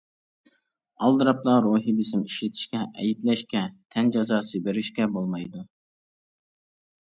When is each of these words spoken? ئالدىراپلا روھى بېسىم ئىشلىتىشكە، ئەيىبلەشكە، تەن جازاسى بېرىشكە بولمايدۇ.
ئالدىراپلا 1.07 1.53
روھى 1.65 1.93
بېسىم 1.99 2.23
ئىشلىتىشكە، 2.29 2.81
ئەيىبلەشكە، 3.03 3.61
تەن 3.97 4.11
جازاسى 4.17 4.63
بېرىشكە 4.69 5.09
بولمايدۇ. 5.19 5.63